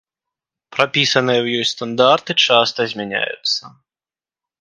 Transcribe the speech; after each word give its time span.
Прапісаныя 0.77 1.39
ў 1.41 1.47
ёй 1.59 1.65
стандарты 1.73 2.33
часта 2.47 2.81
змяняюцца. 2.95 3.63